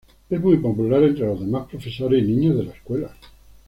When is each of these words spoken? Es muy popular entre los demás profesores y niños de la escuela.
Es 0.31 0.41
muy 0.41 0.57
popular 0.57 1.03
entre 1.03 1.27
los 1.27 1.41
demás 1.41 1.67
profesores 1.69 2.23
y 2.23 2.25
niños 2.33 2.57
de 2.57 2.63
la 2.63 2.73
escuela. 2.73 3.15